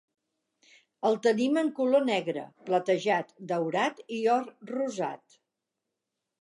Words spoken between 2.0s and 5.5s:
negre, platejat, daurat, i or rosat.